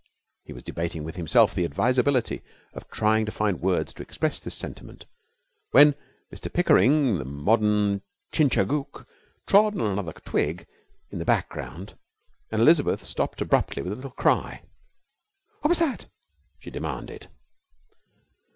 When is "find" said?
3.31-3.61